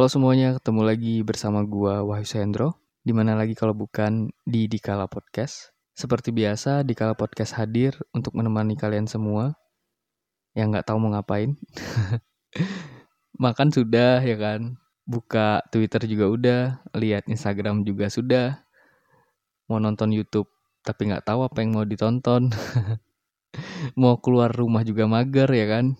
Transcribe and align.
Halo 0.00 0.08
semuanya, 0.08 0.56
ketemu 0.56 0.80
lagi 0.88 1.20
bersama 1.20 1.60
gua 1.60 2.00
Wahyu 2.00 2.24
Sendro. 2.24 2.72
Di 3.04 3.12
mana 3.12 3.36
lagi 3.36 3.52
kalau 3.52 3.76
bukan 3.76 4.32
di 4.48 4.64
Dikala 4.64 5.04
Podcast. 5.12 5.76
Seperti 5.92 6.32
biasa, 6.32 6.88
Dikala 6.88 7.12
Podcast 7.12 7.52
hadir 7.60 7.92
untuk 8.16 8.32
menemani 8.32 8.80
kalian 8.80 9.04
semua 9.04 9.60
yang 10.56 10.72
nggak 10.72 10.88
tahu 10.88 11.04
mau 11.04 11.12
ngapain. 11.12 11.52
Makan 13.44 13.68
sudah 13.76 14.24
ya 14.24 14.40
kan, 14.40 14.80
buka 15.04 15.60
Twitter 15.68 16.00
juga 16.08 16.32
udah, 16.32 16.62
lihat 16.96 17.28
Instagram 17.28 17.84
juga 17.84 18.08
sudah, 18.08 18.56
mau 19.68 19.84
nonton 19.84 20.16
YouTube 20.16 20.48
tapi 20.80 21.12
nggak 21.12 21.28
tahu 21.28 21.44
apa 21.44 21.60
yang 21.60 21.76
mau 21.76 21.84
ditonton. 21.84 22.48
mau 24.00 24.16
keluar 24.16 24.48
rumah 24.48 24.80
juga 24.80 25.04
mager 25.04 25.52
ya 25.52 25.68
kan. 25.68 25.92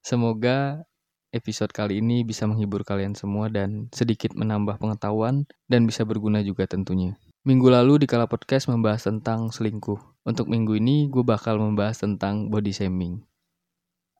Semoga 0.00 0.87
episode 1.28 1.72
kali 1.76 2.00
ini 2.00 2.24
bisa 2.24 2.48
menghibur 2.48 2.84
kalian 2.84 3.12
semua 3.12 3.52
dan 3.52 3.92
sedikit 3.92 4.32
menambah 4.32 4.80
pengetahuan 4.80 5.44
dan 5.68 5.84
bisa 5.84 6.04
berguna 6.08 6.40
juga 6.40 6.64
tentunya. 6.64 7.16
Minggu 7.44 7.68
lalu 7.68 8.04
di 8.04 8.06
Kala 8.08 8.28
Podcast 8.28 8.68
membahas 8.68 9.08
tentang 9.08 9.52
selingkuh. 9.52 10.26
Untuk 10.28 10.48
minggu 10.48 10.76
ini 10.76 11.08
gue 11.08 11.24
bakal 11.24 11.56
membahas 11.56 12.04
tentang 12.04 12.52
body 12.52 12.72
shaming. 12.72 13.24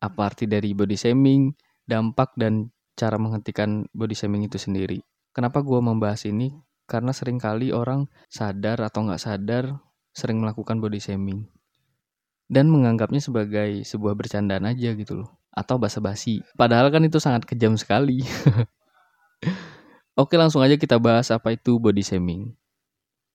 Apa 0.01 0.33
arti 0.33 0.49
dari 0.49 0.73
body 0.73 0.97
shaming, 0.97 1.52
dampak 1.85 2.33
dan 2.39 2.73
cara 2.97 3.21
menghentikan 3.21 3.85
body 3.93 4.16
shaming 4.16 4.49
itu 4.49 4.57
sendiri. 4.57 5.05
Kenapa 5.37 5.61
gue 5.61 5.80
membahas 5.80 6.25
ini? 6.25 6.57
Karena 6.88 7.13
sering 7.13 7.37
kali 7.37 7.69
orang 7.69 8.09
sadar 8.33 8.80
atau 8.80 9.04
nggak 9.04 9.21
sadar 9.21 9.77
sering 10.16 10.41
melakukan 10.41 10.80
body 10.80 11.01
shaming. 11.02 11.45
Dan 12.49 12.73
menganggapnya 12.73 13.21
sebagai 13.21 13.85
sebuah 13.85 14.16
bercandaan 14.16 14.65
aja 14.65 14.97
gitu 14.97 15.21
loh 15.21 15.38
atau 15.59 15.74
basa-basi. 15.74 16.46
Padahal 16.54 16.95
kan 16.95 17.02
itu 17.02 17.18
sangat 17.18 17.42
kejam 17.42 17.74
sekali. 17.74 18.23
Oke, 20.20 20.38
langsung 20.38 20.62
aja 20.62 20.78
kita 20.78 21.02
bahas 21.02 21.34
apa 21.34 21.54
itu 21.54 21.82
body 21.82 22.02
shaming. 22.06 22.54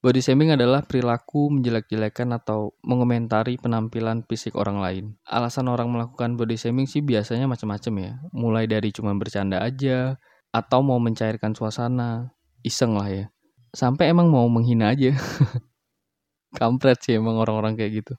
Body 0.03 0.19
shaming 0.19 0.51
adalah 0.51 0.83
perilaku 0.83 1.47
menjelek-jelekan 1.47 2.35
atau 2.35 2.75
mengomentari 2.83 3.55
penampilan 3.55 4.27
fisik 4.27 4.55
orang 4.55 4.83
lain. 4.83 5.05
Alasan 5.23 5.71
orang 5.71 5.91
melakukan 5.91 6.35
body 6.35 6.59
shaming 6.59 6.87
sih 6.87 6.99
biasanya 6.99 7.47
macam-macam 7.47 7.93
ya. 7.99 8.11
Mulai 8.35 8.67
dari 8.67 8.91
cuma 8.91 9.15
bercanda 9.15 9.63
aja, 9.63 10.19
atau 10.51 10.79
mau 10.83 10.99
mencairkan 10.99 11.55
suasana, 11.55 12.35
iseng 12.67 12.99
lah 12.99 13.07
ya. 13.07 13.25
Sampai 13.71 14.11
emang 14.11 14.27
mau 14.27 14.47
menghina 14.51 14.91
aja. 14.91 15.15
Kampret 16.59 16.99
sih 16.99 17.15
emang 17.15 17.39
orang-orang 17.39 17.79
kayak 17.79 18.03
gitu 18.03 18.13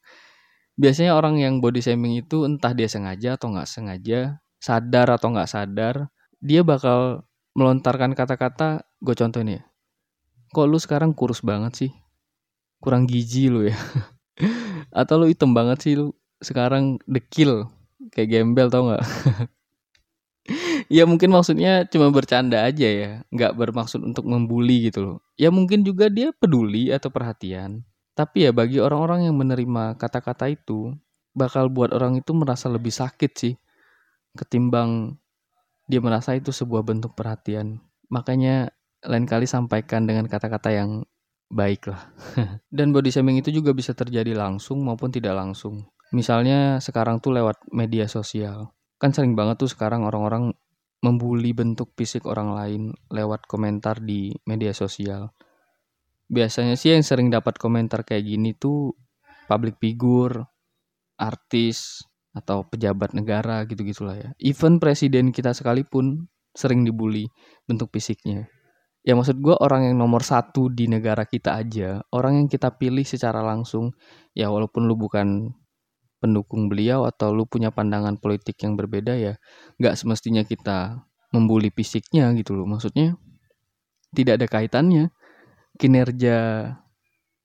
biasanya 0.75 1.15
orang 1.15 1.39
yang 1.39 1.63
body 1.63 1.81
shaming 1.83 2.19
itu 2.19 2.47
entah 2.47 2.75
dia 2.75 2.91
sengaja 2.91 3.39
atau 3.39 3.55
nggak 3.55 3.69
sengaja, 3.69 4.39
sadar 4.59 5.09
atau 5.15 5.31
nggak 5.31 5.51
sadar, 5.51 6.11
dia 6.43 6.67
bakal 6.67 7.23
melontarkan 7.55 8.13
kata-kata, 8.19 8.83
gue 8.99 9.15
contohin 9.15 9.61
ya, 9.61 9.63
kok 10.51 10.67
lu 10.67 10.79
sekarang 10.79 11.15
kurus 11.15 11.41
banget 11.41 11.73
sih, 11.87 11.91
kurang 12.83 13.07
gizi 13.07 13.47
lu 13.47 13.71
ya, 13.71 13.79
atau 15.01 15.23
lu 15.23 15.27
hitam 15.31 15.55
banget 15.55 15.79
sih 15.83 15.95
lu 15.95 16.11
sekarang 16.43 16.99
dekil, 17.07 17.71
kayak 18.11 18.29
gembel 18.35 18.69
tau 18.69 18.91
nggak? 18.91 19.05
ya 20.97 21.09
mungkin 21.09 21.33
maksudnya 21.33 21.89
cuma 21.89 22.11
bercanda 22.11 22.67
aja 22.67 22.89
ya, 22.91 23.11
nggak 23.31 23.55
bermaksud 23.57 24.03
untuk 24.03 24.27
membuli 24.27 24.91
gitu 24.91 25.01
loh. 25.01 25.19
Ya 25.39 25.49
mungkin 25.55 25.87
juga 25.87 26.11
dia 26.13 26.35
peduli 26.35 26.91
atau 26.93 27.09
perhatian. 27.09 27.87
Tapi 28.15 28.47
ya 28.47 28.51
bagi 28.55 28.79
orang-orang 28.79 29.27
yang 29.27 29.35
menerima 29.35 29.99
kata-kata 29.99 30.47
itu, 30.47 30.95
bakal 31.35 31.67
buat 31.67 31.91
orang 31.91 32.23
itu 32.23 32.31
merasa 32.31 32.71
lebih 32.71 32.95
sakit 32.95 33.33
sih. 33.35 33.55
Ketimbang 34.39 35.19
dia 35.91 35.99
merasa 35.99 36.39
itu 36.39 36.55
sebuah 36.55 36.87
bentuk 36.87 37.19
perhatian. 37.19 37.83
Makanya 38.09 38.71
lain 39.05 39.27
kali 39.27 39.51
sampaikan 39.51 40.07
dengan 40.07 40.31
kata-kata 40.31 40.71
yang 40.71 41.03
baik 41.51 41.91
lah. 41.91 42.15
Dan 42.77 42.95
body 42.95 43.11
shaming 43.11 43.43
itu 43.43 43.51
juga 43.51 43.75
bisa 43.75 43.93
terjadi 43.93 44.33
langsung 44.33 44.87
maupun 44.87 45.11
tidak 45.11 45.35
langsung. 45.35 45.91
Misalnya 46.15 46.79
sekarang 46.79 47.19
tuh 47.19 47.35
lewat 47.35 47.67
media 47.75 48.07
sosial. 48.07 48.71
Kan 49.03 49.11
sering 49.11 49.35
banget 49.35 49.59
tuh 49.59 49.69
sekarang 49.69 50.07
orang-orang 50.07 50.55
membuli 51.03 51.53
bentuk 51.53 51.93
fisik 51.99 52.25
orang 52.25 52.57
lain 52.57 52.83
lewat 53.13 53.45
komentar 53.45 54.01
di 54.01 54.33
media 54.49 54.73
sosial 54.73 55.37
biasanya 56.29 56.75
sih 56.79 56.97
yang 56.97 57.05
sering 57.05 57.29
dapat 57.29 57.57
komentar 57.61 58.03
kayak 58.03 58.25
gini 58.25 58.57
tuh 58.57 58.97
public 59.47 59.77
figure, 59.81 60.45
artis 61.21 62.03
atau 62.35 62.67
pejabat 62.67 63.15
negara 63.15 63.63
gitu-gitulah 63.69 64.19
ya. 64.19 64.31
Even 64.43 64.83
presiden 64.83 65.31
kita 65.31 65.55
sekalipun 65.55 66.27
sering 66.55 66.83
dibully 66.83 67.31
bentuk 67.69 67.95
fisiknya. 67.95 68.51
Ya 69.05 69.13
maksud 69.13 69.37
gue 69.45 69.53
orang 69.61 69.93
yang 69.93 70.01
nomor 70.01 70.25
satu 70.25 70.73
di 70.73 70.89
negara 70.89 71.29
kita 71.29 71.61
aja, 71.61 72.01
orang 72.09 72.41
yang 72.41 72.49
kita 72.49 72.73
pilih 72.73 73.05
secara 73.05 73.45
langsung, 73.45 73.93
ya 74.33 74.49
walaupun 74.49 74.89
lu 74.89 74.97
bukan 74.97 75.53
pendukung 76.25 76.73
beliau 76.73 77.05
atau 77.05 77.37
lu 77.37 77.45
punya 77.45 77.69
pandangan 77.69 78.17
politik 78.17 78.57
yang 78.65 78.81
berbeda 78.81 79.13
ya, 79.13 79.37
nggak 79.77 79.95
semestinya 80.01 80.41
kita 80.41 81.05
membuli 81.37 81.69
fisiknya 81.69 82.33
gitu 82.33 82.57
loh. 82.57 82.65
Maksudnya 82.65 83.21
tidak 84.17 84.41
ada 84.41 84.47
kaitannya 84.49 85.13
kinerja 85.79 86.71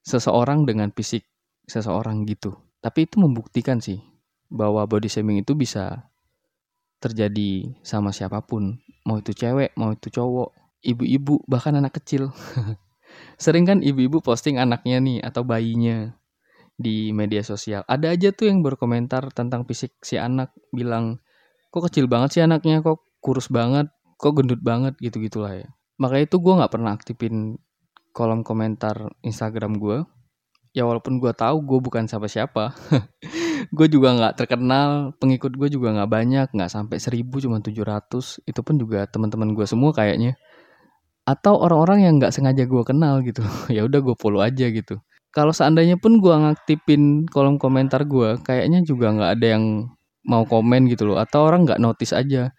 seseorang 0.05 0.65
dengan 0.65 0.93
fisik 0.93 1.25
seseorang 1.69 2.25
gitu. 2.25 2.57
Tapi 2.79 3.05
itu 3.05 3.19
membuktikan 3.19 3.83
sih 3.83 3.99
bahwa 4.49 4.85
body 4.89 5.11
shaming 5.11 5.45
itu 5.45 5.53
bisa 5.53 6.09
terjadi 6.99 7.79
sama 7.85 8.11
siapa 8.11 8.43
pun. 8.43 8.79
Mau 9.07 9.19
itu 9.21 9.31
cewek, 9.31 9.75
mau 9.79 9.95
itu 9.95 10.11
cowok, 10.11 10.53
ibu-ibu, 10.83 11.43
bahkan 11.47 11.75
anak 11.77 11.99
kecil. 12.01 12.31
Sering 13.43 13.65
kan 13.65 13.79
ibu-ibu 13.81 14.21
posting 14.21 14.61
anaknya 14.61 15.01
nih 15.01 15.19
atau 15.23 15.41
bayinya 15.43 16.13
di 16.79 17.11
media 17.11 17.43
sosial. 17.43 17.83
Ada 17.87 18.15
aja 18.15 18.29
tuh 18.31 18.47
yang 18.47 18.63
berkomentar 18.63 19.31
tentang 19.35 19.67
fisik 19.67 19.95
si 19.99 20.15
anak, 20.15 20.55
bilang, 20.71 21.19
kok 21.73 21.87
kecil 21.91 22.07
banget 22.07 22.39
sih 22.39 22.43
anaknya, 22.43 22.79
kok 22.79 23.03
kurus 23.19 23.51
banget, 23.51 23.91
kok 24.15 24.35
gendut 24.35 24.63
banget 24.63 24.95
gitu-gitulah 25.03 25.51
ya. 25.55 25.67
Makanya 25.99 26.31
itu 26.31 26.37
gue 26.39 26.53
gak 26.55 26.71
pernah 26.71 26.95
aktifin 26.95 27.59
kolom 28.11 28.41
komentar 28.45 29.09
Instagram 29.25 29.77
gue 29.77 30.03
ya 30.73 30.85
walaupun 30.85 31.17
gue 31.17 31.33
tahu 31.33 31.65
gue 31.65 31.79
bukan 31.81 32.05
siapa-siapa 32.05 32.73
gue 33.77 33.87
juga 33.89 34.15
nggak 34.15 34.33
terkenal 34.39 35.13
pengikut 35.17 35.53
gue 35.53 35.69
juga 35.69 35.93
nggak 35.93 36.09
banyak 36.09 36.47
nggak 36.55 36.71
sampai 36.71 36.97
seribu 37.01 37.41
cuma 37.43 37.59
700 37.61 38.41
itu 38.45 38.59
pun 38.63 38.75
juga 38.79 39.05
teman-teman 39.09 39.53
gue 39.53 39.65
semua 39.67 39.91
kayaknya. 39.91 40.39
Atau 41.27 41.61
orang-orang 41.61 42.09
yang 42.09 42.13
nggak 42.17 42.33
sengaja 42.33 42.65
gue 42.65 42.83
kenal 42.87 43.21
gitu. 43.21 43.43
Ya 43.75 43.85
udah 43.85 43.99
gue 44.01 44.15
follow 44.17 44.41
aja 44.41 44.65
gitu. 44.71 44.97
Kalau 45.29 45.53
seandainya 45.53 45.99
pun 46.01 46.17
gue 46.17 46.33
ngaktifin 46.33 47.29
kolom 47.29 47.61
komentar 47.61 48.01
gue 48.09 48.41
kayaknya 48.41 48.81
juga 48.81 49.13
nggak 49.13 49.31
ada 49.37 49.47
yang 49.59 49.65
mau 50.25 50.43
komen 50.47 50.89
gitu 50.89 51.05
loh. 51.13 51.17
Atau 51.21 51.45
orang 51.45 51.69
nggak 51.69 51.81
notice 51.81 52.17
aja 52.17 52.49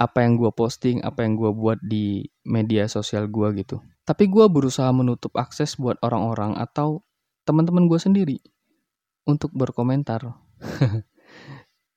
apa 0.00 0.24
yang 0.24 0.40
gue 0.40 0.50
posting 0.50 1.04
apa 1.04 1.22
yang 1.22 1.36
gue 1.36 1.52
buat 1.52 1.78
di 1.84 2.26
media 2.48 2.88
sosial 2.88 3.28
gue 3.28 3.48
gitu 3.60 3.78
tapi 4.12 4.28
gue 4.28 4.44
berusaha 4.44 4.92
menutup 4.92 5.32
akses 5.40 5.80
buat 5.80 5.96
orang-orang 6.04 6.60
atau 6.60 7.00
teman-teman 7.48 7.88
gue 7.88 7.96
sendiri 7.96 8.38
untuk 9.24 9.48
berkomentar. 9.56 10.36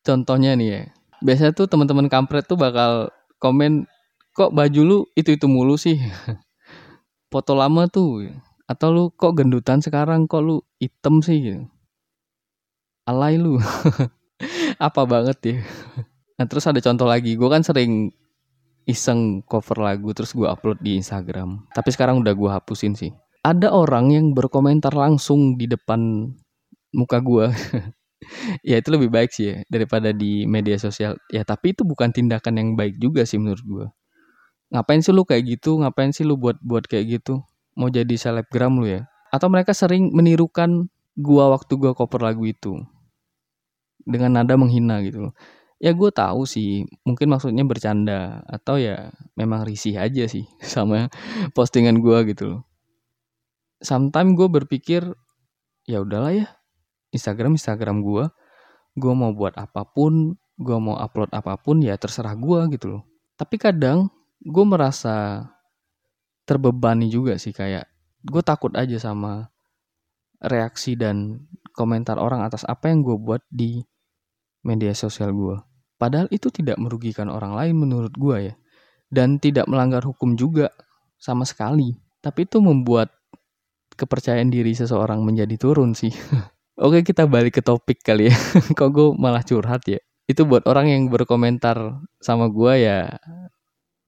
Contohnya 0.07 0.55
nih 0.55 0.67
ya, 0.71 0.81
biasanya 1.19 1.51
tuh 1.51 1.67
teman-teman 1.67 2.07
kampret 2.07 2.47
tuh 2.47 2.55
bakal 2.55 3.11
komen, 3.43 3.83
kok 4.31 4.55
baju 4.55 4.81
lu 4.87 4.97
itu 5.19 5.35
itu 5.35 5.43
mulu 5.51 5.75
sih, 5.75 5.99
foto 7.35 7.51
lama 7.51 7.83
tuh, 7.91 8.31
atau 8.63 8.95
lu 8.95 9.03
kok 9.11 9.35
gendutan 9.35 9.83
sekarang, 9.83 10.23
kok 10.31 10.39
lu 10.39 10.63
item 10.79 11.19
sih, 11.19 11.43
gitu. 11.43 11.67
alay 13.03 13.35
lu, 13.35 13.59
apa 14.87 15.03
banget 15.03 15.37
ya. 15.43 15.57
Nah 16.39 16.47
terus 16.47 16.63
ada 16.63 16.79
contoh 16.79 17.11
lagi, 17.11 17.35
gue 17.35 17.49
kan 17.51 17.59
sering 17.59 18.15
iseng 18.85 19.41
cover 19.45 19.81
lagu 19.81 20.13
terus 20.13 20.31
gue 20.33 20.45
upload 20.45 20.81
di 20.81 20.97
Instagram. 20.97 21.65
Tapi 21.73 21.89
sekarang 21.89 22.21
udah 22.21 22.33
gue 22.33 22.49
hapusin 22.49 22.93
sih. 22.93 23.11
Ada 23.45 23.69
orang 23.73 24.13
yang 24.13 24.25
berkomentar 24.33 24.93
langsung 24.93 25.57
di 25.57 25.69
depan 25.69 26.31
muka 26.93 27.21
gue. 27.21 27.49
ya 28.69 28.81
itu 28.81 28.89
lebih 28.89 29.09
baik 29.13 29.29
sih 29.33 29.45
ya 29.53 29.55
daripada 29.69 30.13
di 30.13 30.45
media 30.49 30.77
sosial. 30.77 31.17
Ya 31.29 31.45
tapi 31.45 31.73
itu 31.77 31.85
bukan 31.85 32.09
tindakan 32.13 32.57
yang 32.57 32.69
baik 32.73 32.97
juga 32.97 33.25
sih 33.25 33.37
menurut 33.41 33.65
gue. 33.65 33.87
Ngapain 34.73 35.01
sih 35.01 35.13
lu 35.13 35.25
kayak 35.25 35.45
gitu? 35.45 35.77
Ngapain 35.81 36.09
sih 36.13 36.25
lu 36.25 36.37
buat 36.37 36.57
buat 36.61 36.85
kayak 36.89 37.21
gitu? 37.21 37.41
Mau 37.77 37.89
jadi 37.91 38.15
selebgram 38.17 38.81
lu 38.81 38.89
ya? 38.89 39.05
Atau 39.29 39.51
mereka 39.51 39.75
sering 39.75 40.09
menirukan 40.15 40.89
gua 41.15 41.51
waktu 41.55 41.79
gua 41.79 41.91
cover 41.95 42.23
lagu 42.23 42.43
itu 42.43 42.81
dengan 44.05 44.37
nada 44.41 44.53
menghina 44.53 45.01
gitu 45.01 45.29
loh 45.29 45.33
Ya 45.75 45.91
gue 45.91 46.07
tahu 46.07 46.47
sih, 46.47 46.87
mungkin 47.03 47.27
maksudnya 47.35 47.67
bercanda 47.67 48.41
atau 48.47 48.79
ya 48.79 49.11
memang 49.35 49.67
risih 49.67 49.99
aja 49.99 50.23
sih 50.25 50.47
sama 50.63 51.11
postingan 51.51 51.99
gue 51.99 52.35
gitu 52.35 52.43
loh. 52.47 52.61
Sometimes 53.83 54.33
gue 54.39 54.47
berpikir 54.47 55.01
ya 55.85 56.01
udahlah 56.01 56.33
ya 56.33 56.47
Instagram 57.11 57.59
Instagram 57.59 58.01
gue, 58.01 58.23
gue 58.95 59.13
mau 59.13 59.35
buat 59.35 59.55
apa 59.59 59.83
pun, 59.83 60.39
gue 60.55 60.77
mau 60.79 60.95
upload 60.95 61.31
apa 61.35 61.59
pun 61.59 61.83
ya 61.83 61.99
terserah 61.99 62.35
gue 62.39 62.59
gitu 62.75 62.99
loh. 62.99 63.03
Tapi 63.35 63.59
kadang 63.59 64.07
gue 64.43 64.65
merasa 64.67 65.47
terbebani 66.47 67.11
juga 67.11 67.35
sih 67.35 67.51
kayak 67.51 67.89
gue 68.25 68.41
takut 68.45 68.71
aja 68.77 68.95
sama 69.01 69.49
reaksi 70.39 70.93
dan 70.93 71.45
komentar 71.73 72.21
orang 72.21 72.45
atas 72.45 72.63
apa 72.65 72.89
yang 72.89 73.01
gue 73.01 73.17
buat 73.17 73.41
di 73.49 73.81
media 74.65 74.91
sosial 74.97 75.31
gue. 75.31 75.55
Padahal 75.95 76.27
itu 76.33 76.51
tidak 76.51 76.75
merugikan 76.81 77.31
orang 77.31 77.55
lain 77.55 77.77
menurut 77.77 78.11
gue 78.11 78.51
ya. 78.51 78.53
Dan 79.07 79.37
tidak 79.39 79.69
melanggar 79.69 80.03
hukum 80.03 80.35
juga 80.35 80.73
sama 81.21 81.47
sekali. 81.47 81.95
Tapi 82.19 82.49
itu 82.49 82.59
membuat 82.59 83.13
kepercayaan 83.95 84.51
diri 84.51 84.75
seseorang 84.75 85.23
menjadi 85.23 85.55
turun 85.55 85.95
sih. 85.95 86.11
Oke 86.85 87.07
kita 87.07 87.23
balik 87.23 87.57
ke 87.57 87.61
topik 87.63 88.03
kali 88.03 88.27
ya. 88.27 88.35
Kok 88.77 88.89
gue 88.91 89.07
malah 89.15 89.45
curhat 89.45 89.87
ya. 89.87 90.01
Itu 90.27 90.43
buat 90.43 90.67
orang 90.67 90.91
yang 90.91 91.07
berkomentar 91.07 92.01
sama 92.19 92.51
gue 92.51 92.73
ya. 92.83 93.07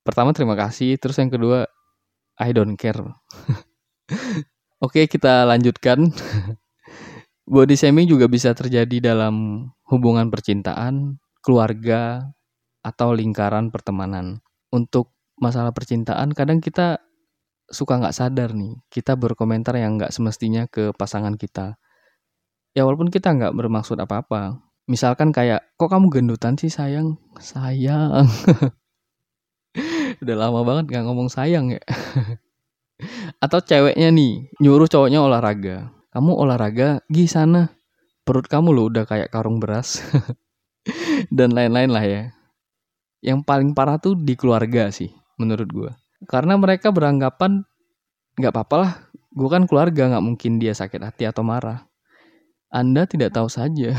Pertama 0.03 0.35
terima 0.35 0.59
kasih. 0.59 0.99
Terus 0.99 1.15
yang 1.21 1.31
kedua 1.31 1.69
I 2.35 2.51
don't 2.51 2.75
care. 2.75 2.99
Oke 4.85 5.07
kita 5.07 5.47
lanjutkan. 5.47 6.11
Body 7.47 7.79
shaming 7.79 8.11
juga 8.11 8.27
bisa 8.27 8.51
terjadi 8.51 8.99
dalam 8.99 9.67
hubungan 9.87 10.27
percintaan, 10.27 11.15
keluarga, 11.39 12.27
atau 12.83 13.15
lingkaran 13.15 13.71
pertemanan. 13.71 14.43
Untuk 14.67 15.15
masalah 15.39 15.71
percintaan, 15.71 16.35
kadang 16.35 16.59
kita 16.59 16.99
suka 17.71 18.03
nggak 18.03 18.11
sadar 18.11 18.51
nih, 18.51 18.75
kita 18.91 19.15
berkomentar 19.15 19.79
yang 19.79 19.95
nggak 19.95 20.11
semestinya 20.11 20.67
ke 20.67 20.91
pasangan 20.91 21.39
kita. 21.39 21.79
Ya 22.75 22.83
walaupun 22.83 23.07
kita 23.07 23.31
nggak 23.31 23.55
bermaksud 23.55 23.95
apa-apa. 23.95 24.59
Misalkan 24.91 25.31
kayak, 25.31 25.71
kok 25.79 25.87
kamu 25.87 26.11
gendutan 26.11 26.59
sih 26.59 26.67
sayang? 26.67 27.15
Sayang. 27.39 28.27
Udah 30.23 30.35
lama 30.35 30.67
banget 30.67 30.91
nggak 30.91 31.05
ngomong 31.07 31.31
sayang 31.31 31.71
ya. 31.71 31.79
Atau 33.43 33.63
ceweknya 33.63 34.11
nih, 34.11 34.51
nyuruh 34.59 34.91
cowoknya 34.91 35.23
olahraga 35.23 35.95
kamu 36.17 36.33
olahraga 36.33 37.05
gi 37.13 37.29
sana. 37.29 37.69
Perut 38.25 38.49
kamu 38.49 38.73
lo 38.73 38.89
udah 38.89 39.05
kayak 39.05 39.29
karung 39.29 39.61
beras. 39.61 40.01
Dan 41.37 41.53
lain-lain 41.53 41.93
lah 41.93 42.01
ya. 42.01 42.23
Yang 43.21 43.45
paling 43.45 43.77
parah 43.77 44.01
tuh 44.01 44.17
di 44.17 44.33
keluarga 44.33 44.89
sih 44.89 45.13
menurut 45.37 45.69
gue 45.69 45.91
karena 46.25 46.57
mereka 46.57 46.89
beranggapan 46.89 47.61
nggak 48.37 48.53
apa-apa 48.53 48.75
lah 48.81 48.93
gue 49.37 49.49
kan 49.53 49.69
keluarga 49.69 50.09
nggak 50.09 50.25
mungkin 50.25 50.57
dia 50.57 50.73
sakit 50.73 50.97
hati 50.97 51.29
atau 51.29 51.45
marah. 51.45 51.85
Anda 52.73 53.05
tidak 53.05 53.37
tahu 53.37 53.45
saja. 53.47 53.93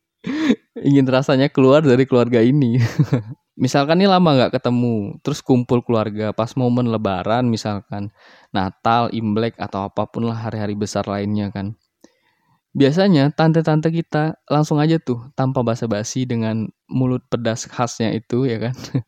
Ingin 0.88 1.04
rasanya 1.04 1.52
keluar 1.52 1.84
dari 1.84 2.08
keluarga 2.08 2.40
ini 2.40 2.80
misalkan 3.60 4.00
nih 4.00 4.08
lama 4.08 4.30
nggak 4.32 4.56
ketemu, 4.56 5.20
terus 5.20 5.44
kumpul 5.44 5.84
keluarga 5.84 6.32
pas 6.32 6.56
momen 6.56 6.88
lebaran 6.88 7.44
misalkan, 7.46 8.08
Natal, 8.56 9.12
Imlek 9.12 9.54
atau 9.60 9.84
apa 9.84 10.08
pun 10.08 10.24
lah 10.24 10.48
hari-hari 10.48 10.72
besar 10.72 11.04
lainnya 11.04 11.52
kan. 11.52 11.76
Biasanya 12.72 13.34
tante-tante 13.34 13.90
kita 13.92 14.40
langsung 14.46 14.78
aja 14.80 14.96
tuh 14.96 15.28
tanpa 15.34 15.60
basa-basi 15.60 16.24
dengan 16.24 16.70
mulut 16.88 17.20
pedas 17.28 17.66
khasnya 17.68 18.14
itu 18.16 18.46
ya 18.48 18.62
kan. 18.62 18.74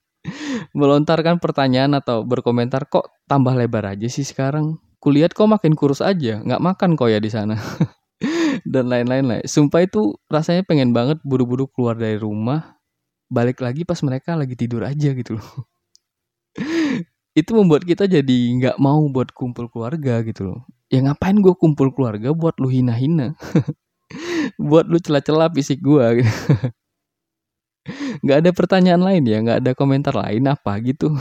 Melontarkan 0.79 1.39
pertanyaan 1.39 1.97
atau 1.97 2.27
berkomentar 2.27 2.91
kok 2.91 3.09
tambah 3.31 3.55
lebar 3.55 3.97
aja 3.97 4.07
sih 4.11 4.27
sekarang. 4.27 4.83
Kulihat 4.99 5.35
kok 5.35 5.51
makin 5.51 5.75
kurus 5.79 6.03
aja, 6.03 6.43
nggak 6.43 6.63
makan 6.63 6.95
kok 6.99 7.11
ya 7.11 7.19
di 7.23 7.31
sana. 7.31 7.59
Dan 8.73 8.91
lain-lain 8.91 9.25
lah. 9.27 9.41
Sumpah 9.47 9.83
itu 9.87 10.15
rasanya 10.31 10.63
pengen 10.67 10.91
banget 10.95 11.19
buru-buru 11.23 11.67
keluar 11.71 11.99
dari 11.99 12.19
rumah, 12.19 12.82
balik 13.33 13.65
lagi 13.65 13.89
pas 13.89 13.97
mereka 14.05 14.37
lagi 14.37 14.53
tidur 14.53 14.85
aja 14.85 15.17
gitu 15.17 15.41
loh. 15.41 15.49
Itu 17.41 17.57
membuat 17.57 17.89
kita 17.89 18.05
jadi 18.05 18.39
nggak 18.61 18.77
mau 18.77 19.01
buat 19.09 19.33
kumpul 19.33 19.73
keluarga 19.73 20.21
gitu 20.21 20.53
loh. 20.53 20.61
Ya 20.93 21.01
ngapain 21.01 21.41
gue 21.41 21.57
kumpul 21.57 21.89
keluarga 21.97 22.37
buat 22.37 22.61
lu 22.61 22.69
hina-hina? 22.69 23.33
Buat 24.61 24.93
lu 24.93 25.01
celah-celah 25.01 25.49
fisik 25.57 25.81
gue 25.81 26.21
gitu. 26.21 26.33
nggak 28.23 28.39
ada 28.45 28.51
pertanyaan 28.53 29.01
lain 29.01 29.25
ya 29.25 29.39
nggak 29.41 29.59
ada 29.65 29.73
komentar 29.73 30.13
lain 30.13 30.45
apa 30.53 30.77
gitu. 30.85 31.17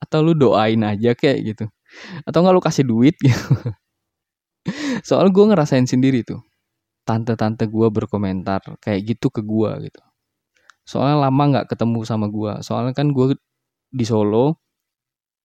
Atau 0.00 0.24
lu 0.24 0.32
doain 0.32 0.80
aja 0.80 1.12
kayak 1.12 1.38
gitu. 1.52 1.64
Atau 2.24 2.40
nggak 2.40 2.54
lu 2.56 2.62
kasih 2.64 2.88
duit 2.88 3.12
gitu. 3.20 3.36
Soal 5.04 5.28
gue 5.28 5.44
ngerasain 5.44 5.84
sendiri 5.84 6.24
tuh. 6.24 6.40
Tante-tante 7.04 7.68
gue 7.68 7.88
berkomentar 7.92 8.64
kayak 8.80 9.00
gitu 9.12 9.28
ke 9.28 9.44
gue 9.44 9.92
gitu 9.92 10.00
soalnya 10.82 11.28
lama 11.28 11.42
nggak 11.54 11.66
ketemu 11.70 12.00
sama 12.02 12.26
gue 12.26 12.52
soalnya 12.62 12.92
kan 12.92 13.14
gue 13.14 13.38
di 13.92 14.04
Solo 14.08 14.62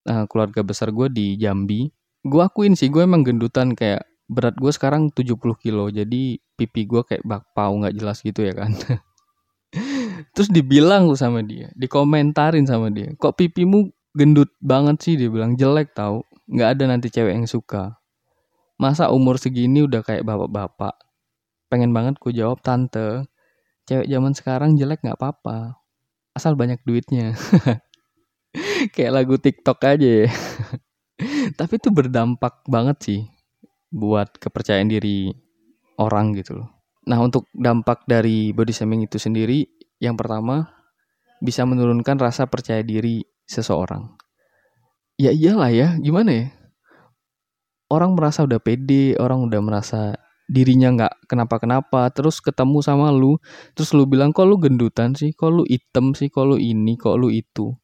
nah, 0.08 0.24
keluarga 0.24 0.64
besar 0.64 0.88
gue 0.90 1.12
di 1.12 1.36
Jambi. 1.36 1.92
Gue 2.24 2.40
akuin 2.40 2.72
sih 2.72 2.88
gue 2.88 3.04
emang 3.04 3.22
gendutan 3.22 3.76
kayak 3.76 4.08
berat 4.28 4.56
gue 4.56 4.72
sekarang 4.72 5.12
70 5.12 5.36
kilo. 5.60 5.92
Jadi 5.92 6.40
pipi 6.56 6.88
gue 6.88 7.04
kayak 7.04 7.22
bakpao 7.28 7.76
nggak 7.84 7.94
jelas 7.94 8.24
gitu 8.24 8.40
ya 8.40 8.56
kan. 8.56 8.72
Terus 10.34 10.48
dibilang 10.48 11.06
gue 11.12 11.18
sama 11.20 11.44
dia 11.44 11.68
dikomentarin 11.76 12.64
sama 12.64 12.88
dia 12.88 13.12
kok 13.20 13.36
pipimu 13.36 13.92
gendut 14.16 14.50
banget 14.58 14.96
sih? 15.04 15.14
Dia 15.20 15.28
bilang 15.28 15.54
jelek 15.54 15.92
tau 15.92 16.24
nggak 16.48 16.68
ada 16.80 16.84
nanti 16.88 17.12
cewek 17.12 17.36
yang 17.36 17.46
suka. 17.46 18.00
Masa 18.80 19.12
umur 19.12 19.36
segini 19.36 19.84
udah 19.84 20.00
kayak 20.00 20.24
bapak-bapak? 20.24 20.96
Pengen 21.68 21.92
banget 21.92 22.16
ku 22.16 22.32
jawab 22.32 22.64
tante 22.64 23.28
cewek 23.88 24.04
zaman 24.04 24.36
sekarang 24.36 24.76
jelek 24.76 25.00
nggak 25.00 25.16
apa-apa. 25.16 25.80
Asal 26.36 26.52
banyak 26.60 26.84
duitnya. 26.84 27.32
Kayak 28.94 29.12
lagu 29.16 29.40
TikTok 29.40 29.80
aja 29.80 30.28
ya. 30.28 30.30
Tapi 31.58 31.80
itu 31.80 31.88
berdampak 31.88 32.68
banget 32.68 32.96
sih 33.00 33.20
buat 33.88 34.36
kepercayaan 34.36 34.92
diri 34.92 35.32
orang 35.96 36.36
gitu 36.36 36.60
loh. 36.60 36.68
Nah 37.08 37.16
untuk 37.24 37.48
dampak 37.56 38.04
dari 38.04 38.52
body 38.52 38.72
shaming 38.76 39.08
itu 39.08 39.16
sendiri 39.16 39.64
yang 39.98 40.14
pertama 40.14 40.68
bisa 41.40 41.64
menurunkan 41.64 42.20
rasa 42.20 42.44
percaya 42.44 42.84
diri 42.84 43.24
seseorang. 43.48 44.12
Ya 45.16 45.32
iyalah 45.32 45.72
ya 45.72 45.88
gimana 45.96 46.30
ya? 46.30 46.46
Orang 47.88 48.20
merasa 48.20 48.44
udah 48.44 48.60
pede 48.60 49.16
orang 49.16 49.48
udah 49.48 49.60
merasa 49.64 50.20
dirinya 50.48 50.88
nggak 50.96 51.28
kenapa-kenapa 51.28 52.08
terus 52.10 52.40
ketemu 52.40 52.80
sama 52.80 53.12
lu 53.12 53.36
terus 53.76 53.92
lu 53.92 54.08
bilang 54.08 54.32
kok 54.32 54.48
lu 54.48 54.56
gendutan 54.56 55.12
sih? 55.12 55.36
Kok 55.36 55.50
lu 55.52 55.62
item 55.68 56.16
sih? 56.16 56.32
Kok 56.32 56.44
lu 56.48 56.56
ini? 56.56 56.96
Kok 56.96 57.16
lu 57.20 57.28
itu? 57.28 57.76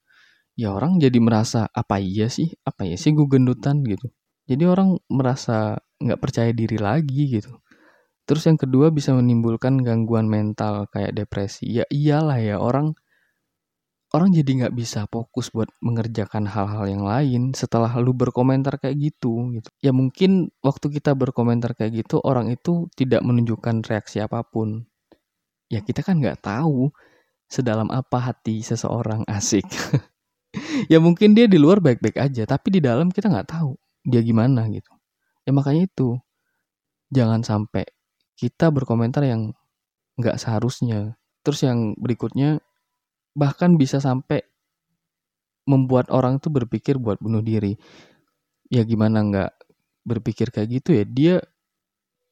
Ya 0.57 0.73
orang 0.73 0.97
jadi 1.03 1.19
merasa 1.21 1.69
apa 1.71 2.01
iya 2.01 2.33
sih? 2.33 2.49
Apa 2.65 2.89
ya 2.89 2.97
sih 2.97 3.13
gue 3.13 3.27
gendutan? 3.29 3.85
Gitu. 3.85 4.09
Jadi 4.49 4.65
orang 4.65 4.97
merasa 5.13 5.79
nggak 6.01 6.21
percaya 6.21 6.51
diri 6.57 6.81
lagi 6.81 7.29
gitu. 7.29 7.61
Terus 8.25 8.49
yang 8.49 8.57
kedua 8.57 8.89
bisa 8.89 9.13
menimbulkan 9.13 9.85
gangguan 9.85 10.27
mental 10.33 10.89
kayak 10.89 11.13
depresi. 11.13 11.69
Ya 11.69 11.85
iyalah 11.93 12.41
ya 12.41 12.57
orang 12.57 12.97
orang 14.15 14.31
jadi 14.31 14.51
nggak 14.65 14.75
bisa 14.79 15.11
fokus 15.11 15.51
buat 15.51 15.67
mengerjakan 15.83 16.47
hal-hal 16.47 16.87
yang 16.87 17.03
lain 17.03 17.51
setelah 17.51 17.91
lu 17.99 18.15
berkomentar 18.15 18.79
kayak 18.79 18.95
gitu 18.97 19.51
gitu. 19.59 19.67
Ya 19.83 19.91
mungkin 19.91 20.55
waktu 20.63 20.87
kita 20.95 21.19
berkomentar 21.19 21.75
kayak 21.75 22.07
gitu 22.07 22.23
orang 22.23 22.47
itu 22.55 22.87
tidak 22.95 23.27
menunjukkan 23.27 23.83
reaksi 23.83 24.23
apa 24.23 24.47
pun. 24.47 24.87
Ya 25.67 25.83
kita 25.83 26.07
kan 26.07 26.23
nggak 26.23 26.47
tahu 26.47 26.95
sedalam 27.51 27.91
apa 27.91 28.23
hati 28.23 28.63
seseorang 28.63 29.27
asik. 29.37 29.67
Ya 30.87 31.03
mungkin 31.03 31.35
dia 31.35 31.51
di 31.51 31.59
luar 31.59 31.83
baik-baik 31.83 32.15
aja 32.15 32.47
tapi 32.47 32.79
di 32.79 32.81
dalam 32.81 33.11
kita 33.11 33.27
nggak 33.27 33.51
tahu 33.51 33.75
dia 34.07 34.23
gimana 34.23 34.71
gitu. 34.71 34.95
Ya 35.43 35.51
makanya 35.51 35.91
itu 35.91 36.23
jangan 37.11 37.43
sampai 37.43 37.83
kita 38.39 38.71
berkomentar 38.71 39.27
yang 39.27 39.51
nggak 40.23 40.39
seharusnya. 40.39 41.19
Terus 41.43 41.67
yang 41.67 41.99
berikutnya 41.99 42.63
bahkan 43.35 43.75
bisa 43.75 43.99
sampai 43.99 44.43
membuat 45.67 46.09
orang 46.13 46.39
tuh 46.41 46.53
berpikir 46.53 46.97
buat 47.01 47.19
bunuh 47.21 47.41
diri. 47.45 47.77
Ya 48.73 48.85
gimana 48.87 49.21
nggak 49.25 49.53
berpikir 50.07 50.53
kayak 50.55 50.81
gitu 50.81 50.91
ya? 50.97 51.05
Dia 51.05 51.35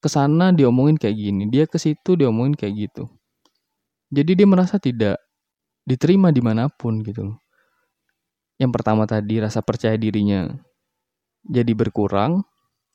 ke 0.03 0.09
sana 0.11 0.51
diomongin 0.51 0.99
kayak 0.99 1.17
gini, 1.17 1.43
dia 1.49 1.65
ke 1.69 1.79
situ 1.79 2.19
diomongin 2.19 2.55
kayak 2.59 2.91
gitu. 2.91 3.09
Jadi 4.13 4.33
dia 4.37 4.47
merasa 4.49 4.77
tidak 4.77 5.17
diterima 5.89 6.31
di 6.31 6.43
mana 6.45 6.69
pun 6.69 7.01
gitu. 7.03 7.33
Yang 8.61 8.73
pertama 8.79 9.09
tadi 9.09 9.41
rasa 9.43 9.65
percaya 9.65 9.97
dirinya 9.97 10.47
jadi 11.43 11.73
berkurang, 11.75 12.45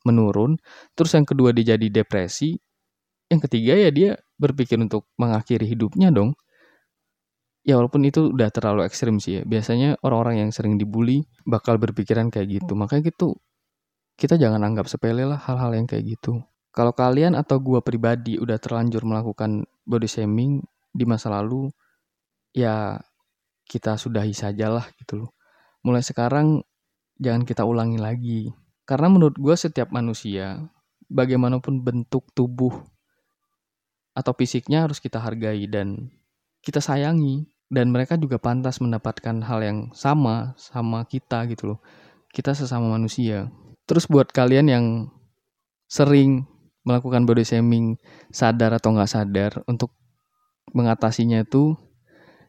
menurun. 0.07 0.55
Terus 0.95 1.11
yang 1.17 1.27
kedua 1.27 1.51
dia 1.51 1.75
jadi 1.75 1.87
depresi. 1.91 2.55
Yang 3.27 3.49
ketiga 3.49 3.73
ya 3.75 3.89
dia 3.91 4.11
berpikir 4.39 4.79
untuk 4.79 5.09
mengakhiri 5.19 5.67
hidupnya 5.67 6.13
dong 6.13 6.37
ya 7.67 7.75
walaupun 7.75 8.07
itu 8.07 8.31
udah 8.31 8.47
terlalu 8.47 8.88
ekstrim 8.88 9.19
sih 9.19 9.39
ya. 9.39 9.41
Biasanya 9.43 10.00
orang-orang 10.00 10.47
yang 10.47 10.51
sering 10.55 10.79
dibully 10.79 11.27
bakal 11.43 11.75
berpikiran 11.75 12.31
kayak 12.31 12.63
gitu. 12.63 12.74
Makanya 12.79 13.12
gitu 13.12 13.36
kita 14.15 14.39
jangan 14.39 14.63
anggap 14.63 14.88
sepele 14.88 15.27
lah 15.27 15.38
hal-hal 15.38 15.75
yang 15.75 15.86
kayak 15.86 16.17
gitu. 16.17 16.39
Kalau 16.71 16.95
kalian 16.95 17.36
atau 17.36 17.59
gua 17.59 17.83
pribadi 17.83 18.39
udah 18.39 18.55
terlanjur 18.57 19.03
melakukan 19.03 19.67
body 19.83 20.07
shaming 20.07 20.63
di 20.95 21.03
masa 21.05 21.29
lalu 21.29 21.69
ya 22.55 22.97
kita 23.67 24.00
sudahi 24.00 24.31
sajalah 24.31 24.88
gitu 24.97 25.27
loh. 25.27 25.31
Mulai 25.83 26.01
sekarang 26.01 26.63
jangan 27.19 27.43
kita 27.43 27.67
ulangi 27.67 28.00
lagi. 28.00 28.41
Karena 28.88 29.12
menurut 29.12 29.36
gue 29.36 29.55
setiap 29.59 29.91
manusia, 29.91 30.63
bagaimanapun 31.12 31.83
bentuk 31.83 32.31
tubuh 32.31 32.71
atau 34.15 34.31
fisiknya 34.33 34.88
harus 34.88 35.03
kita 35.03 35.19
hargai 35.19 35.67
dan 35.67 36.09
kita 36.63 36.79
sayangi. 36.79 37.45
Dan 37.67 37.91
mereka 37.91 38.15
juga 38.15 38.39
pantas 38.39 38.79
mendapatkan 38.79 39.43
hal 39.43 39.59
yang 39.59 39.79
sama 39.91 40.55
sama 40.55 41.03
kita 41.03 41.43
gitu 41.51 41.75
loh. 41.75 41.79
Kita 42.31 42.55
sesama 42.55 42.95
manusia. 42.95 43.51
Terus 43.88 44.07
buat 44.07 44.31
kalian 44.31 44.67
yang 44.71 44.86
sering 45.88 46.47
melakukan 46.88 47.27
body 47.27 47.43
shaming 47.43 48.00
sadar 48.31 48.75
atau 48.75 48.95
nggak 48.95 49.12
sadar 49.12 49.51
untuk 49.67 49.91
mengatasinya 50.71 51.43
itu 51.43 51.75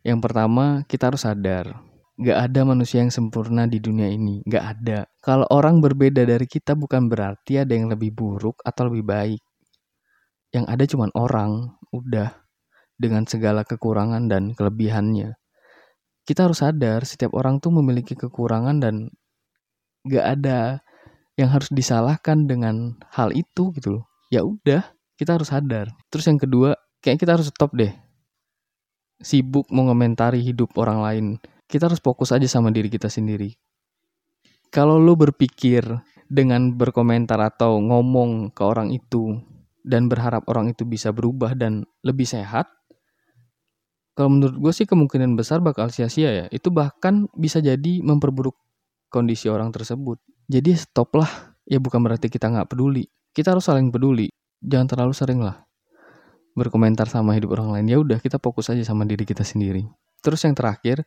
yang 0.06 0.22
pertama 0.22 0.86
kita 0.86 1.10
harus 1.10 1.26
sadar 1.26 1.88
Gak 2.18 2.50
ada 2.50 2.66
manusia 2.66 2.98
yang 2.98 3.14
sempurna 3.14 3.70
di 3.70 3.78
dunia 3.78 4.10
ini. 4.10 4.42
Gak 4.42 4.64
ada. 4.74 5.06
Kalau 5.22 5.46
orang 5.54 5.78
berbeda 5.78 6.26
dari 6.26 6.50
kita 6.50 6.74
bukan 6.74 7.06
berarti 7.06 7.62
ada 7.62 7.70
yang 7.70 7.86
lebih 7.86 8.10
buruk 8.10 8.58
atau 8.66 8.90
lebih 8.90 9.06
baik. 9.06 9.42
Yang 10.50 10.64
ada 10.66 10.84
cuma 10.90 11.06
orang. 11.14 11.78
Udah. 11.94 12.34
Dengan 12.98 13.24
segala 13.30 13.62
kekurangan 13.62 14.26
dan 14.26 14.58
kelebihannya. 14.58 15.38
Kita 16.26 16.50
harus 16.50 16.60
sadar 16.60 17.06
setiap 17.06 17.32
orang 17.32 17.62
tuh 17.62 17.70
memiliki 17.72 18.18
kekurangan 18.18 18.82
dan 18.82 19.08
gak 20.04 20.26
ada 20.38 20.82
yang 21.38 21.54
harus 21.54 21.70
disalahkan 21.70 22.50
dengan 22.50 22.98
hal 23.14 23.30
itu 23.32 23.70
gitu 23.78 24.02
loh. 24.02 24.04
Ya 24.28 24.42
udah, 24.42 24.82
kita 25.14 25.38
harus 25.38 25.54
sadar. 25.54 25.94
Terus 26.10 26.26
yang 26.26 26.36
kedua, 26.42 26.74
kayak 27.00 27.22
kita 27.22 27.38
harus 27.38 27.48
stop 27.48 27.72
deh. 27.78 27.94
Sibuk 29.22 29.70
mengomentari 29.70 30.42
hidup 30.42 30.74
orang 30.76 31.00
lain 31.00 31.26
kita 31.68 31.92
harus 31.92 32.00
fokus 32.00 32.32
aja 32.32 32.48
sama 32.48 32.72
diri 32.72 32.88
kita 32.88 33.12
sendiri. 33.12 33.52
Kalau 34.72 34.96
lu 34.96 35.14
berpikir 35.20 35.84
dengan 36.28 36.72
berkomentar 36.72 37.36
atau 37.40 37.76
ngomong 37.76 38.56
ke 38.56 38.64
orang 38.64 38.88
itu 38.92 39.36
dan 39.84 40.08
berharap 40.08 40.48
orang 40.48 40.72
itu 40.72 40.88
bisa 40.88 41.12
berubah 41.12 41.52
dan 41.52 41.84
lebih 42.00 42.24
sehat, 42.24 42.68
kalau 44.18 44.34
menurut 44.34 44.58
gue 44.58 44.72
sih 44.74 44.82
kemungkinan 44.82 45.38
besar 45.38 45.62
bakal 45.62 45.94
sia-sia 45.94 46.34
ya. 46.34 46.46
Itu 46.50 46.74
bahkan 46.74 47.30
bisa 47.38 47.62
jadi 47.62 48.02
memperburuk 48.02 48.58
kondisi 49.14 49.46
orang 49.46 49.70
tersebut. 49.70 50.18
Jadi 50.50 50.74
stop 50.74 51.14
lah. 51.14 51.54
Ya 51.70 51.78
bukan 51.78 52.02
berarti 52.02 52.26
kita 52.26 52.50
nggak 52.50 52.74
peduli. 52.74 53.06
Kita 53.30 53.54
harus 53.54 53.70
saling 53.70 53.94
peduli. 53.94 54.26
Jangan 54.58 54.90
terlalu 54.90 55.14
sering 55.14 55.38
lah 55.38 55.62
berkomentar 56.58 57.06
sama 57.06 57.38
hidup 57.38 57.54
orang 57.54 57.78
lain. 57.78 57.86
Ya 57.86 58.02
udah 58.02 58.18
kita 58.18 58.42
fokus 58.42 58.66
aja 58.74 58.82
sama 58.82 59.06
diri 59.06 59.22
kita 59.22 59.46
sendiri. 59.46 59.86
Terus 60.18 60.42
yang 60.42 60.58
terakhir, 60.58 61.06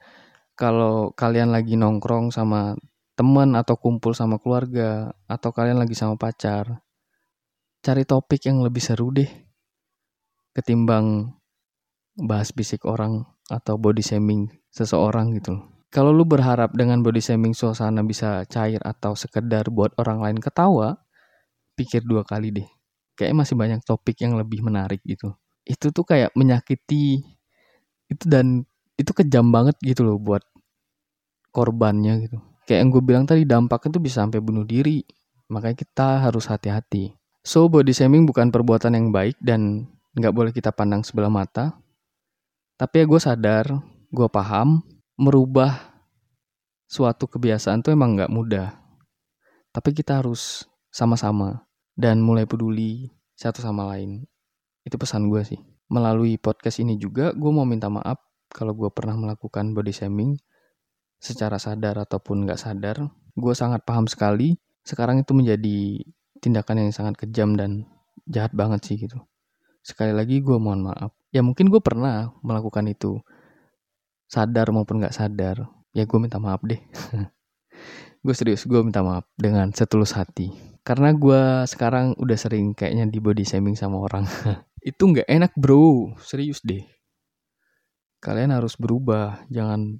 kalau 0.55 1.11
kalian 1.11 1.51
lagi 1.51 1.75
nongkrong 1.75 2.31
sama 2.31 2.79
teman 3.19 3.59
atau 3.59 3.75
kumpul 3.75 4.15
sama 4.15 4.39
keluarga 4.39 5.11
atau 5.27 5.51
kalian 5.51 5.83
lagi 5.83 5.99
sama 5.99 6.15
pacar, 6.15 6.79
cari 7.83 8.07
topik 8.07 8.47
yang 8.47 8.63
lebih 8.63 8.79
seru 8.79 9.11
deh 9.11 9.27
ketimbang 10.55 11.35
bahas 12.19 12.51
bisik 12.51 12.83
orang 12.87 13.23
atau 13.47 13.75
body 13.75 14.03
shaming 14.03 14.51
seseorang 14.71 15.35
gitu 15.35 15.59
Kalau 15.91 16.15
lu 16.15 16.23
berharap 16.23 16.71
dengan 16.71 17.03
body 17.03 17.19
shaming 17.19 17.51
suasana 17.51 17.99
bisa 17.99 18.47
cair 18.47 18.79
atau 18.79 19.11
sekedar 19.11 19.67
buat 19.67 19.91
orang 19.99 20.23
lain 20.23 20.39
ketawa, 20.39 20.95
pikir 21.75 22.07
dua 22.07 22.23
kali 22.23 22.47
deh. 22.55 22.67
Kayaknya 23.19 23.37
masih 23.43 23.55
banyak 23.59 23.79
topik 23.83 24.15
yang 24.23 24.39
lebih 24.39 24.63
menarik 24.63 25.03
gitu. 25.03 25.35
Itu 25.67 25.91
tuh 25.91 26.07
kayak 26.07 26.31
menyakiti 26.31 27.19
itu 28.07 28.23
dan 28.23 28.63
itu 28.95 29.11
kejam 29.11 29.51
banget 29.51 29.75
gitu 29.83 30.07
loh 30.07 30.15
buat 30.15 30.47
korbannya 31.51 32.23
gitu. 32.23 32.39
Kayak 32.63 32.79
yang 32.87 32.89
gue 32.95 33.03
bilang 33.03 33.25
tadi 33.27 33.43
dampaknya 33.43 33.99
tuh 33.99 34.03
bisa 34.03 34.23
sampai 34.23 34.39
bunuh 34.39 34.63
diri. 34.63 35.03
Makanya 35.51 35.75
kita 35.75 36.23
harus 36.23 36.47
hati-hati. 36.47 37.11
So 37.43 37.67
body 37.67 37.91
shaming 37.91 38.23
bukan 38.23 38.47
perbuatan 38.47 38.95
yang 38.95 39.11
baik 39.11 39.35
dan 39.43 39.91
nggak 40.15 40.31
boleh 40.31 40.51
kita 40.55 40.71
pandang 40.71 41.03
sebelah 41.03 41.27
mata. 41.27 41.80
Tapi 42.81 42.97
ya 42.97 43.05
gue 43.05 43.21
sadar, 43.21 43.65
gue 44.09 44.25
paham, 44.33 44.81
merubah 45.13 45.93
suatu 46.89 47.29
kebiasaan 47.29 47.85
tuh 47.85 47.93
emang 47.93 48.17
nggak 48.17 48.33
mudah. 48.33 48.73
Tapi 49.69 49.93
kita 49.93 50.17
harus 50.17 50.65
sama-sama 50.89 51.61
dan 51.93 52.25
mulai 52.25 52.49
peduli 52.49 53.13
satu 53.37 53.61
sama 53.61 53.85
lain. 53.93 54.25
Itu 54.81 54.97
pesan 54.97 55.29
gue 55.29 55.45
sih. 55.45 55.61
Melalui 55.93 56.41
podcast 56.41 56.81
ini 56.81 56.97
juga 56.97 57.37
gue 57.37 57.51
mau 57.53 57.69
minta 57.69 57.85
maaf 57.85 58.17
kalau 58.49 58.73
gue 58.73 58.89
pernah 58.89 59.13
melakukan 59.13 59.77
body 59.77 59.93
shaming 59.93 60.41
secara 61.21 61.61
sadar 61.61 62.01
ataupun 62.01 62.49
nggak 62.49 62.57
sadar, 62.57 62.97
gue 63.37 63.53
sangat 63.53 63.85
paham 63.85 64.09
sekali. 64.09 64.57
Sekarang 64.81 65.21
itu 65.21 65.37
menjadi 65.37 66.01
tindakan 66.41 66.81
yang 66.81 66.89
sangat 66.89 67.13
kejam 67.13 67.53
dan 67.53 67.85
jahat 68.25 68.57
banget 68.57 68.81
sih 68.89 68.97
gitu. 68.97 69.21
Sekali 69.85 70.17
lagi 70.17 70.41
gue 70.41 70.57
mohon 70.57 70.81
maaf. 70.81 71.20
Ya 71.31 71.39
mungkin 71.39 71.71
gue 71.71 71.79
pernah 71.79 72.35
melakukan 72.43 72.83
itu. 72.91 73.23
Sadar 74.27 74.71
maupun 74.75 74.99
nggak 74.99 75.15
sadar. 75.15 75.63
Ya 75.95 76.03
gue 76.03 76.19
minta 76.19 76.39
maaf 76.43 76.59
deh. 76.67 76.79
gue 78.23 78.33
serius, 78.35 78.67
gue 78.67 78.83
minta 78.83 78.99
maaf 78.99 79.23
dengan 79.39 79.71
setulus 79.71 80.11
hati. 80.11 80.51
Karena 80.83 81.15
gue 81.15 81.63
sekarang 81.71 82.19
udah 82.19 82.37
sering 82.37 82.75
kayaknya 82.75 83.07
di 83.07 83.23
body 83.23 83.47
shaming 83.47 83.79
sama 83.79 84.03
orang. 84.03 84.27
itu 84.83 85.01
nggak 85.01 85.27
enak 85.31 85.51
bro, 85.55 86.11
serius 86.19 86.59
deh. 86.61 86.83
Kalian 88.21 88.53
harus 88.53 88.77
berubah, 88.77 89.47
jangan 89.49 89.97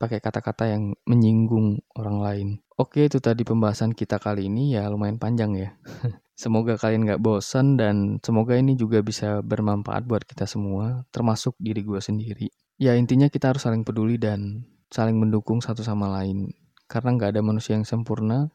pakai 0.00 0.18
kata-kata 0.18 0.66
yang 0.66 0.94
menyinggung 1.04 1.78
orang 1.98 2.18
lain. 2.18 2.48
Oke, 2.74 3.06
itu 3.06 3.20
tadi 3.20 3.44
pembahasan 3.44 3.94
kita 3.94 4.18
kali 4.18 4.50
ini 4.50 4.74
ya 4.74 4.88
lumayan 4.88 5.20
panjang 5.20 5.52
ya. 5.58 5.70
semoga 6.34 6.80
kalian 6.80 7.06
gak 7.08 7.22
bosan 7.22 7.76
dan 7.76 8.18
semoga 8.24 8.56
ini 8.56 8.74
juga 8.74 9.00
bisa 9.04 9.40
bermanfaat 9.44 10.04
buat 10.04 10.24
kita 10.26 10.48
semua, 10.48 11.04
termasuk 11.12 11.56
diri 11.60 11.84
gue 11.84 12.00
sendiri. 12.00 12.48
Ya 12.80 12.96
intinya 12.96 13.30
kita 13.30 13.54
harus 13.54 13.62
saling 13.62 13.86
peduli 13.86 14.18
dan 14.18 14.66
saling 14.92 15.16
mendukung 15.16 15.62
satu 15.62 15.84
sama 15.84 16.10
lain. 16.10 16.52
Karena 16.90 17.16
gak 17.16 17.36
ada 17.36 17.42
manusia 17.44 17.78
yang 17.78 17.88
sempurna, 17.88 18.52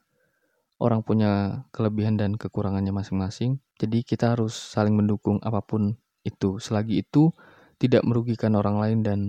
orang 0.77 1.01
punya 1.01 1.63
kelebihan 1.73 2.17
dan 2.17 2.37
kekurangannya 2.37 2.93
masing-masing. 2.93 3.61
Jadi 3.81 4.05
kita 4.05 4.37
harus 4.37 4.53
saling 4.53 4.93
mendukung 4.93 5.41
apa 5.41 5.61
pun 5.65 5.97
itu. 6.21 6.61
Selagi 6.61 7.01
itu 7.01 7.33
tidak 7.81 8.05
merugikan 8.05 8.57
orang 8.57 8.77
lain 8.77 8.99
dan 9.05 9.19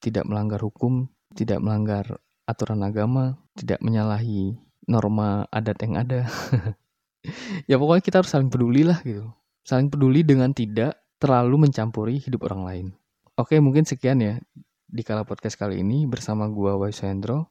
tidak 0.00 0.28
melanggar 0.28 0.60
hukum, 0.60 1.08
tidak 1.32 1.60
melanggar 1.64 2.20
aturan 2.44 2.84
agama, 2.84 3.40
tidak 3.56 3.80
menyalahi 3.80 4.56
norma 4.84 5.48
adat 5.48 5.80
yang 5.80 5.94
ada. 5.96 6.20
ya 7.70 7.76
pokoknya 7.80 8.02
kita 8.04 8.16
harus 8.22 8.30
saling 8.30 8.50
peduli 8.52 8.84
lah 8.84 9.00
gitu. 9.02 9.28
Saling 9.64 9.88
peduli 9.88 10.20
dengan 10.24 10.52
tidak 10.52 11.00
terlalu 11.16 11.68
mencampuri 11.68 12.20
hidup 12.20 12.44
orang 12.48 12.62
lain. 12.64 12.86
Oke, 13.34 13.58
mungkin 13.58 13.82
sekian 13.88 14.20
ya 14.20 14.38
di 14.84 15.02
kala 15.02 15.26
podcast 15.26 15.58
kali 15.58 15.82
ini 15.82 16.06
bersama 16.06 16.46
gua 16.46 16.76
Waisendro. 16.78 17.50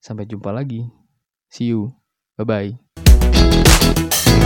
Sampai 0.00 0.28
jumpa 0.28 0.52
lagi. 0.54 0.86
See 1.50 1.72
you. 1.72 1.92
Bye 2.38 2.46
bye. 2.46 4.39